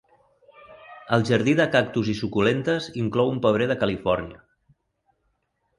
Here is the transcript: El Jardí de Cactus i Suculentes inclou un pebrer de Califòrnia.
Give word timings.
El 1.17 1.25
Jardí 1.31 1.53
de 1.59 1.67
Cactus 1.75 2.09
i 2.15 2.15
Suculentes 2.23 2.89
inclou 3.05 3.31
un 3.35 3.39
pebrer 3.47 3.69
de 3.75 3.79
Califòrnia. 3.87 4.43